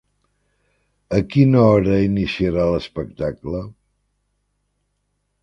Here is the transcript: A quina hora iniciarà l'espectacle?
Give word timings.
A 1.17 1.19
quina 1.35 1.61
hora 1.65 1.99
iniciarà 2.07 2.65
l'espectacle? 2.71 3.63